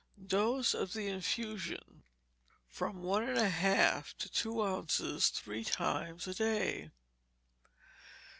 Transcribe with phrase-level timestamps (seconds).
[0.25, 2.01] Dose, of the infusion,
[2.67, 6.89] from one and a half to two ounces, three times a day.